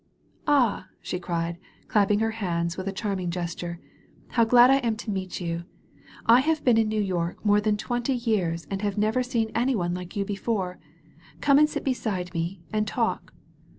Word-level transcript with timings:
"Ah," 0.47 0.87
she 0.99 1.19
cried, 1.19 1.59
clapping 1.87 2.21
her 2.21 2.31
hands 2.31 2.75
with 2.75 2.87
a 2.87 2.91
charming 2.91 3.29
gesture, 3.29 3.79
"how 4.29 4.43
glad 4.43 4.71
I 4.71 4.77
am 4.77 4.95
to 4.97 5.11
meet 5.11 5.39
you! 5.39 5.65
I 6.25 6.39
have 6.39 6.63
been 6.63 6.77
in 6.79 6.87
New 6.87 6.99
York 6.99 7.45
more 7.45 7.61
than 7.61 7.77
twenty 7.77 8.13
years 8.15 8.65
and 8.71 8.97
never 8.97 9.21
seen 9.21 9.51
any 9.53 9.75
one 9.75 9.93
like 9.93 10.15
you 10.15 10.25
before! 10.25 10.79
Come 11.39 11.59
and 11.59 11.69
sit 11.69 11.83
beside 11.83 12.33
me 12.33 12.63
and 12.73 12.87
talk." 12.87 13.31